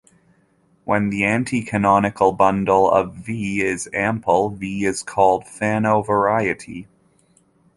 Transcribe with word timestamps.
When 0.83 1.11
the 1.11 1.21
anticanonical 1.21 2.35
bundle 2.35 2.89
of 2.89 3.13
V 3.17 3.61
is 3.61 3.87
ample 3.93 4.49
V 4.49 4.83
is 4.85 5.03
called 5.03 5.45
Fano 5.47 6.01
variety. 6.01 6.87